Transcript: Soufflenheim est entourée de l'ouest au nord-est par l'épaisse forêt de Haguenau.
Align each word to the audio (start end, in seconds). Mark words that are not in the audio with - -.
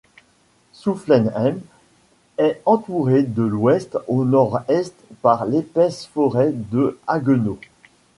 Soufflenheim 0.73 1.59
est 2.39 2.59
entourée 2.65 3.21
de 3.21 3.43
l'ouest 3.43 3.99
au 4.07 4.25
nord-est 4.25 4.95
par 5.21 5.45
l'épaisse 5.45 6.07
forêt 6.07 6.51
de 6.53 6.97
Haguenau. 7.05 7.59